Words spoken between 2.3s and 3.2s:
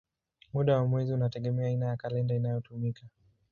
inayotumika.